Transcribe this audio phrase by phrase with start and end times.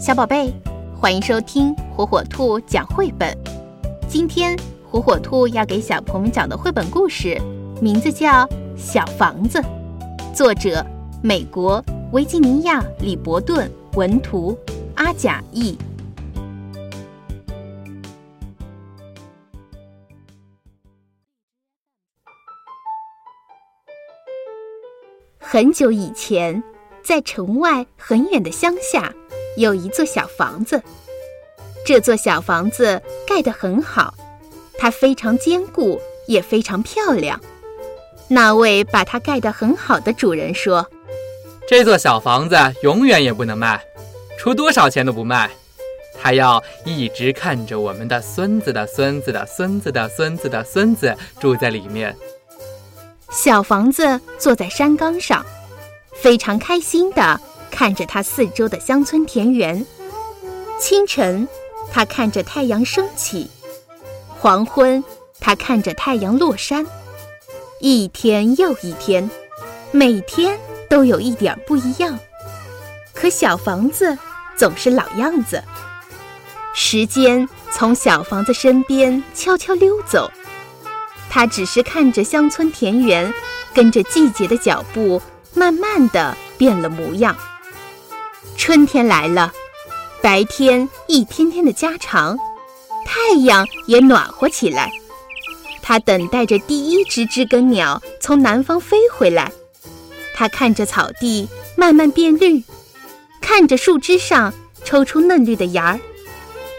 [0.00, 0.54] 小宝贝，
[0.96, 3.36] 欢迎收听火火兔讲绘本。
[4.08, 4.56] 今天
[4.88, 7.36] 火火兔要给小朋友们讲的绘本故事，
[7.82, 9.60] 名字叫《小房子》，
[10.32, 10.86] 作者
[11.20, 14.56] 美国维吉尼亚·李伯顿文图，
[14.94, 15.76] 阿甲译。
[25.40, 26.62] 很久以前，
[27.02, 29.12] 在城外很远的乡下。
[29.58, 30.80] 有一座小房子，
[31.84, 34.14] 这座小房子盖得很好，
[34.78, 37.40] 它非常坚固，也非常漂亮。
[38.28, 40.86] 那位把它盖得很好的主人说
[41.66, 43.82] ：“这座小房子永远也不能卖，
[44.38, 45.50] 出多少钱都不卖。
[46.20, 52.16] 他要一直看着我们的孙子的孙子的孙子的孙子的孙子住在里面。”
[53.32, 55.44] 小房子坐在山岗上，
[56.14, 57.40] 非常开心的。
[57.70, 59.86] 看着他四周的乡村田园，
[60.80, 61.48] 清晨，
[61.92, 63.48] 他看着太阳升起；
[64.38, 65.02] 黄昏，
[65.40, 66.86] 他看着太阳落山。
[67.80, 69.30] 一天又一天，
[69.92, 72.18] 每天都有一点不一样。
[73.14, 74.16] 可小房子
[74.56, 75.62] 总是老样子。
[76.74, 80.30] 时间从小房子身边悄悄溜走，
[81.28, 83.32] 他只是看着乡村田园，
[83.74, 85.20] 跟着季节的脚步，
[85.54, 87.36] 慢慢的变了模样。
[88.56, 89.52] 春天来了，
[90.20, 92.36] 白天一天天的加长，
[93.04, 94.90] 太阳也暖和起来。
[95.82, 99.50] 他等待着第一只知更鸟从南方飞回来。
[100.34, 102.62] 他看着草地慢慢变绿，
[103.40, 104.52] 看着树枝上
[104.84, 106.00] 抽出嫩绿的芽儿，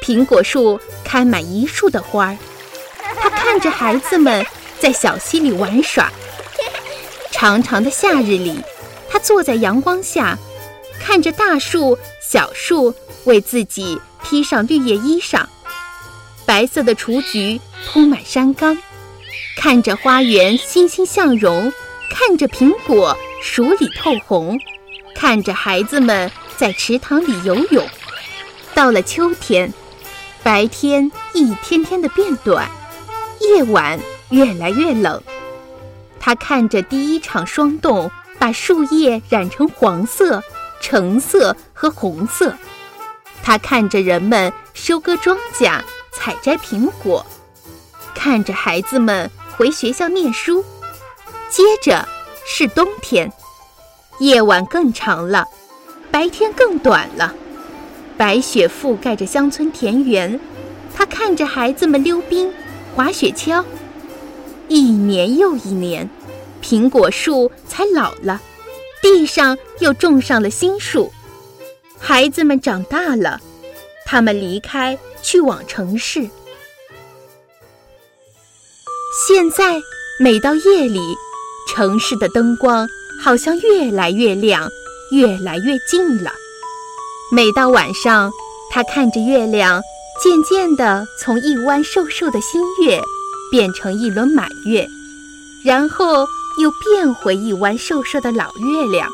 [0.01, 2.37] 苹果树开满一树的花儿。
[3.15, 4.45] 他看着孩子们
[4.79, 6.11] 在小溪里玩耍。
[7.31, 8.61] 长长的夏日里，
[9.09, 10.37] 他坐在阳光下。
[11.09, 12.93] 看着大树、小树
[13.23, 15.43] 为自己披上绿叶衣裳，
[16.45, 18.77] 白色的雏菊铺满山岗；
[19.57, 21.73] 看着花园欣欣向荣，
[22.11, 24.59] 看着苹果熟里透红，
[25.15, 27.83] 看着孩子们在池塘里游泳。
[28.75, 29.73] 到了秋天，
[30.43, 32.69] 白天一天天的变短，
[33.39, 33.99] 夜晚
[34.29, 35.19] 越来越冷。
[36.19, 40.43] 他看着第一场霜冻把树叶染成黄色。
[40.79, 42.53] 橙色和红色，
[43.43, 45.81] 他看着人们收割庄稼、
[46.11, 47.25] 采摘苹果，
[48.15, 50.63] 看着孩子们回学校念书。
[51.49, 52.07] 接着
[52.45, 53.31] 是冬天，
[54.19, 55.45] 夜晚更长了，
[56.11, 57.33] 白天更短了。
[58.17, 60.39] 白雪覆盖着乡村田园，
[60.95, 62.53] 他看着孩子们溜冰、
[62.95, 63.63] 滑雪橇。
[64.67, 66.09] 一年又一年，
[66.61, 68.39] 苹果树才老了。
[69.01, 71.11] 地上又种上了新树，
[71.97, 73.39] 孩子们长大了，
[74.05, 76.29] 他们离开去往城市。
[79.27, 79.79] 现在
[80.19, 80.99] 每到夜里，
[81.69, 82.87] 城市的灯光
[83.21, 84.69] 好像越来越亮，
[85.11, 86.31] 越来越近了。
[87.31, 88.29] 每到晚上，
[88.71, 89.81] 他看着月亮，
[90.21, 93.01] 渐渐地从一弯瘦瘦的新月
[93.49, 94.85] 变成一轮满月，
[95.63, 96.27] 然后。
[96.59, 99.07] 又变回一弯瘦瘦的老月亮。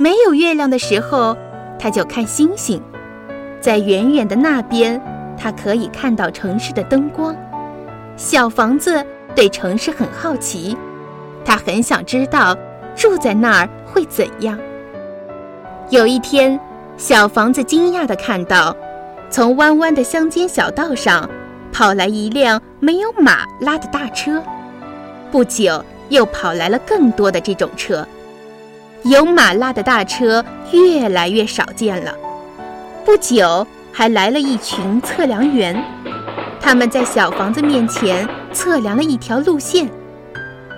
[0.00, 1.36] 没有月亮的时候，
[1.78, 2.82] 他就看星星。
[3.60, 5.00] 在远远的那边，
[5.38, 7.34] 他可以看到城市的灯光。
[8.16, 9.04] 小房子
[9.36, 10.76] 对城市很好奇，
[11.44, 12.56] 他很想知道
[12.96, 14.58] 住在那儿会怎样。
[15.90, 16.58] 有一天，
[16.96, 18.76] 小房子惊讶地看到，
[19.30, 21.30] 从弯弯的乡间小道上
[21.72, 24.42] 跑来一辆没有马拉的大车。
[25.30, 25.80] 不久。
[26.12, 28.06] 又跑来了更多的这种车，
[29.04, 32.14] 有马拉的大车越来越少见了。
[33.02, 35.82] 不久，还来了一群测量员，
[36.60, 39.88] 他们在小房子面前测量了一条路线。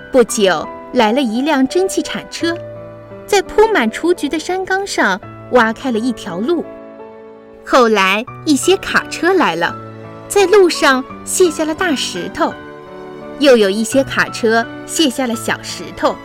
[0.09, 2.57] 不久，来了一辆蒸汽铲车，
[3.27, 5.19] 在铺满雏菊的山岗上
[5.51, 6.63] 挖开了一条路。
[7.65, 9.75] 后来，一些卡车来了，
[10.29, 12.53] 在路上卸下了大石头。
[13.39, 16.15] 又有一些卡车卸下了小石头，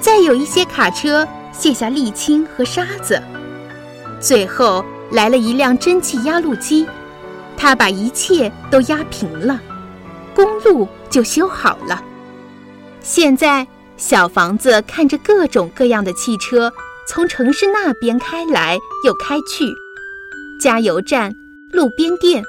[0.00, 3.22] 再有一些卡车卸下沥青和沙子，
[4.20, 6.86] 最后来了一辆蒸汽压路机，
[7.56, 9.60] 它把一切都压平了，
[10.34, 12.02] 公路就修好了。
[13.00, 13.66] 现在，
[13.96, 16.72] 小房子看着各种各样的汽车
[17.06, 19.66] 从城市那边开来又开去，
[20.60, 21.32] 加油站、
[21.72, 22.42] 路边店，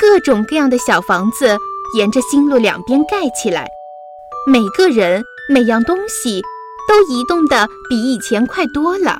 [0.00, 1.58] 各种各样的小房子。
[1.94, 3.68] 沿着新路两边盖起来，
[4.50, 6.42] 每个人每样东西
[6.88, 9.18] 都移动的比以前快多了。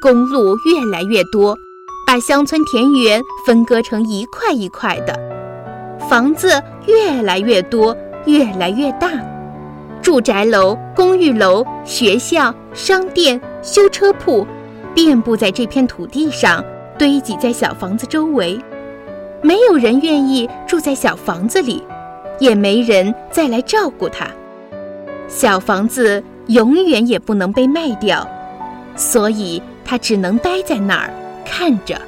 [0.00, 1.56] 公路越来越多，
[2.06, 5.18] 把乡村田园分割成一块一块的，
[6.08, 7.96] 房子越来越多，
[8.26, 9.10] 越来越大，
[10.02, 14.46] 住宅楼、公寓楼、学校、商店、修车铺，
[14.94, 16.64] 遍布在这片土地上，
[16.96, 18.60] 堆积在小房子周围。
[19.42, 21.82] 没有人愿意住在小房子里，
[22.38, 24.26] 也没人再来照顾他。
[25.28, 28.26] 小房子永远也不能被卖掉，
[28.96, 31.10] 所以他只能待在那儿
[31.44, 32.00] 看着。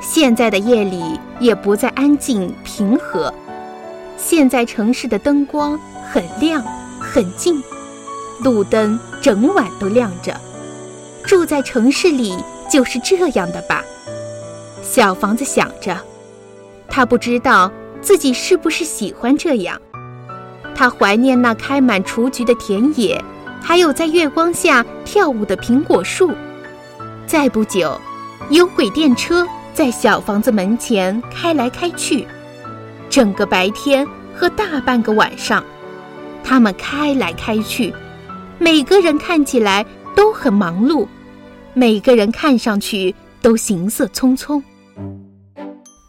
[0.00, 3.32] 现在的夜里也不再安静平和，
[4.16, 5.78] 现在城市的灯光
[6.10, 6.62] 很亮
[6.98, 7.62] 很近，
[8.40, 10.34] 路灯整晚都亮着。
[11.24, 12.36] 住在城市里
[12.68, 13.84] 就是这样的吧？
[14.94, 15.98] 小房子想着，
[16.86, 17.72] 他不知道
[18.02, 19.80] 自己是不是喜欢这样。
[20.74, 23.18] 他怀念那开满雏菊的田野，
[23.62, 26.30] 还有在月光下跳舞的苹果树。
[27.26, 27.98] 再不久，
[28.50, 32.28] 有轨电车在小房子门前开来开去，
[33.08, 34.06] 整个白天
[34.36, 35.64] 和大半个晚上，
[36.44, 37.94] 他们开来开去，
[38.58, 41.08] 每个人看起来都很忙碌，
[41.72, 44.62] 每个人看上去都行色匆匆。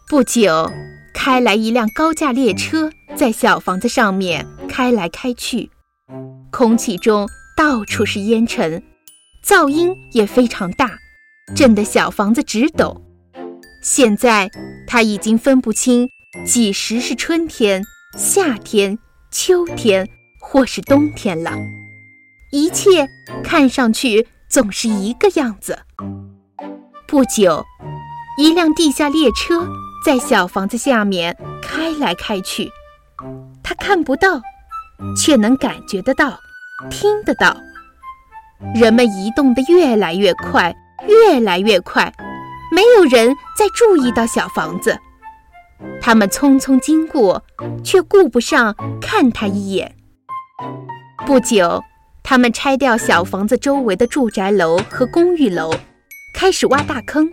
[0.06, 0.70] 不久，
[1.14, 2.90] 开来一辆高架列车。
[3.16, 5.70] 在小房子上面开来开去，
[6.50, 8.82] 空气中到处是烟尘，
[9.42, 10.98] 噪音也非常大，
[11.56, 13.00] 震得小房子直抖。
[13.80, 14.50] 现在
[14.86, 16.08] 他已经分不清
[16.44, 17.82] 几时是春天、
[18.18, 18.98] 夏天、
[19.30, 20.08] 秋天
[20.40, 21.52] 或是冬天了，
[22.50, 23.08] 一切
[23.42, 25.78] 看上去总是一个样子。
[27.06, 27.64] 不久，
[28.38, 29.68] 一辆地下列车
[30.04, 32.70] 在小房子下面开来开去。
[33.62, 34.42] 他看不到，
[35.16, 36.38] 却能感觉得到，
[36.90, 37.56] 听得到。
[38.74, 40.74] 人们移动得越来越快，
[41.08, 42.12] 越来越快，
[42.70, 44.98] 没有人再注意到小房子。
[46.02, 47.42] 他们匆匆经过，
[47.82, 49.96] 却顾不上看他一眼。
[51.26, 51.82] 不久，
[52.22, 55.72] 他们拆掉小房子周围的住宅楼和公寓楼，
[56.34, 57.30] 开始挖大坑，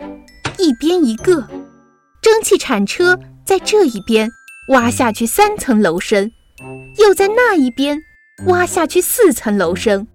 [0.58, 1.46] 一边一个。
[2.22, 4.30] 蒸汽铲车在这一边。
[4.70, 6.32] 挖下去三层楼深，
[7.00, 8.00] 又在那一边
[8.46, 10.08] 挖下去四层楼深。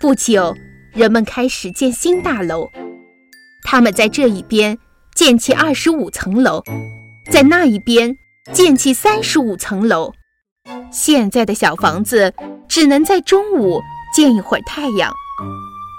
[0.00, 0.54] 不久，
[0.94, 2.70] 人们开始建新大楼。
[3.64, 4.78] 他们在这一边
[5.14, 6.62] 建起二十五层楼，
[7.30, 8.16] 在那一边
[8.54, 10.14] 建起三十五层楼。
[10.90, 12.32] 现在的小房子
[12.66, 13.82] 只能在中午
[14.14, 15.12] 见一会儿太阳，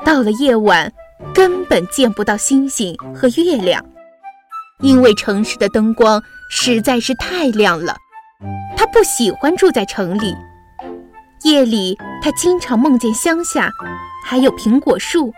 [0.03, 0.91] 到了夜晚
[1.31, 3.85] 根本见不到星星和月亮，
[4.81, 6.21] 因为城市的灯光。
[6.53, 7.95] 实在是太亮了，
[8.75, 10.35] 他不喜欢住在城里。
[11.45, 13.71] 夜里，他经常梦见乡下
[14.25, 15.31] 还有苹果树，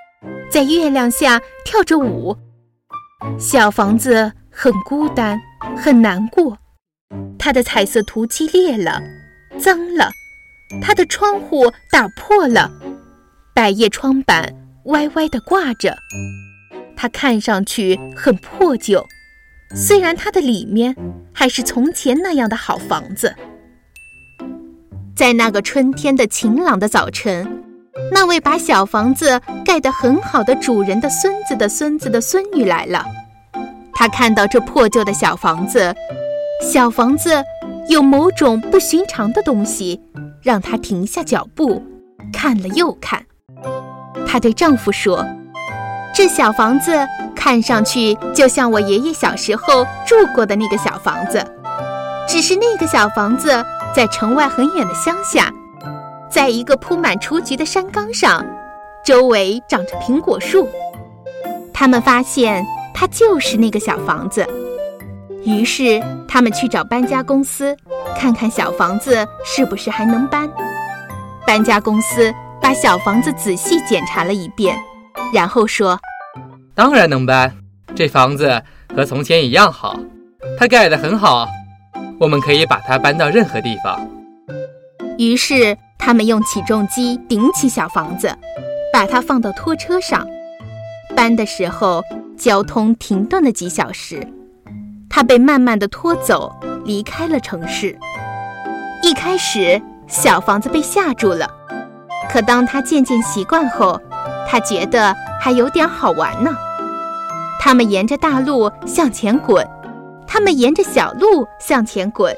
[0.50, 2.36] 在月亮下跳着舞。
[3.38, 5.40] 小房子很孤单，
[5.78, 6.57] 很难过。
[7.38, 9.00] 它的彩色涂漆裂了，
[9.60, 10.10] 脏了；
[10.81, 12.72] 它的窗户打破了，
[13.54, 14.51] 百叶窗板
[14.86, 15.96] 歪歪地挂着。
[16.98, 19.06] 它看上去很破旧。
[19.75, 20.96] 虽然它的里面
[21.34, 23.34] 还是从前那样的好房子，
[25.16, 27.64] 在那个春天的晴朗的早晨，
[28.12, 33.04] 那位把小房子盖得很好的主人的孙子的孙子的孙女来了。
[33.94, 35.94] 他看到这破旧的小房子，
[36.62, 37.44] 小房子
[37.89, 40.00] 有某种不寻常的东西，
[40.42, 41.82] 让他停下脚步，
[42.32, 43.25] 看了又看。
[44.25, 45.25] 她对丈夫说
[46.13, 46.93] ：“这小房子。”
[47.36, 51.46] 看上去就像我爷爷小时候住过的那个小房子，
[52.25, 53.62] 只是那个小房子
[53.93, 55.51] 在城外很远的乡下，
[56.32, 58.46] 在一个铺满雏菊的山岗上，
[59.03, 60.70] 周围长着苹果树。
[61.74, 64.48] 他们发现它就是那个小房子，
[65.43, 67.75] 于是他们去找搬家公司，
[68.17, 70.50] 看看小房子是不是还能搬。
[71.46, 74.77] 搬家公司把小房子仔细检查了一遍，
[75.32, 76.00] 然后说。
[76.75, 77.56] 当然能搬，
[77.94, 78.62] 这房子
[78.96, 79.96] 和从前一样好，
[80.58, 81.48] 它盖得很好，
[82.20, 84.10] 我们可以把它搬到任何地方。
[85.20, 88.36] 于是他们用起重机顶起小房子，
[88.92, 90.27] 把它放到拖车上。
[91.15, 92.03] 搬的时候，
[92.36, 94.27] 交通停顿了几小时，
[95.08, 96.51] 它被慢慢的拖走，
[96.84, 97.96] 离开了城市。
[99.03, 101.48] 一开始，小房子被吓住了，
[102.32, 104.01] 可当它渐渐习惯后，
[104.48, 105.16] 他觉得。
[105.44, 106.56] 还有点好玩呢。
[107.60, 109.68] 他们沿着大路向前滚，
[110.26, 112.34] 他们沿着小路向前滚，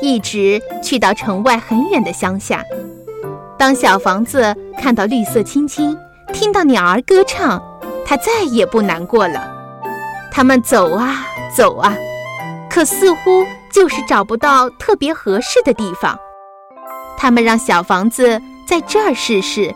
[0.00, 2.62] 一直去到城外很远的乡下。
[3.58, 5.98] 当小房子看到绿色青青，
[6.32, 7.60] 听到鸟儿歌唱，
[8.06, 9.52] 它再也不难过了。
[10.30, 11.92] 他们走啊走啊，
[12.70, 16.16] 可似乎就是找不到特别合适的地方。
[17.16, 19.74] 他们让小房子在这儿试试，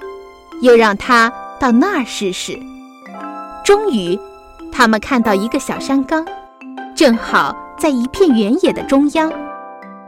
[0.60, 2.58] 又让他到那儿试试。
[3.64, 4.18] 终于，
[4.72, 6.24] 他们看到一个小山岗，
[6.94, 9.32] 正好在一片原野的中央，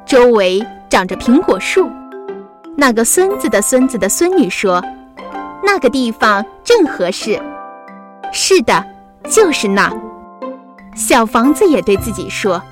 [0.07, 1.91] 周围长着苹果树。
[2.77, 4.83] 那个孙子的孙子的孙女说
[5.65, 7.41] ：“那个地方正合适。”
[8.33, 8.85] 是的，
[9.29, 9.93] 就是那。
[10.95, 12.63] 小房子也对自己说：“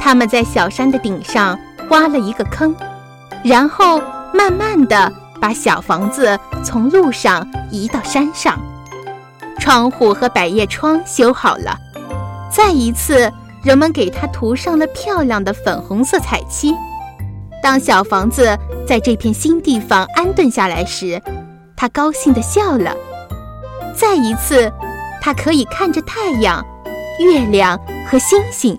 [0.00, 1.58] 他们在小山的顶上
[1.90, 2.74] 挖了一个坑，
[3.44, 8.56] 然后慢慢的把小房子从路上移到山上。
[9.58, 11.76] 窗户和百叶窗修好了，
[12.48, 13.28] 再一次，
[13.64, 16.72] 人们给它涂上了漂亮的粉红色彩漆。
[17.60, 18.56] 当小房子
[18.86, 21.20] 在这片新地方安顿下来时，
[21.76, 22.94] 他高兴地笑了。
[23.96, 24.72] 再一次，
[25.20, 26.64] 他可以看着太阳。”
[27.20, 28.76] 月亮和星星，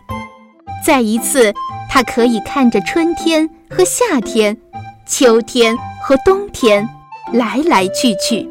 [0.85, 1.53] 再一次，
[1.89, 4.57] 他可以看着春天和夏天，
[5.05, 6.85] 秋天和冬天，
[7.31, 8.45] 来来去去。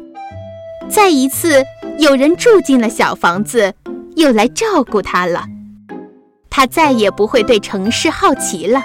[0.89, 1.63] 再一次，
[1.99, 3.71] 有人住进了小房子，
[4.15, 5.45] 又来照顾他了。
[6.49, 8.81] 他再也不会对城市好奇了，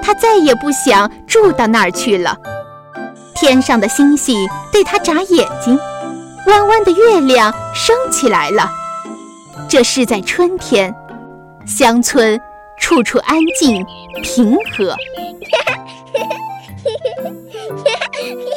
[0.00, 2.36] 他再也不想住到那儿去了。
[3.34, 5.76] 天上的星星对他眨眼睛，
[6.46, 8.70] 弯弯的月亮升起来了。
[9.68, 10.94] 这是在春天，
[11.66, 12.40] 乡村
[12.78, 13.84] 处处安静
[14.22, 14.94] 平和。
[18.28, 18.55] い。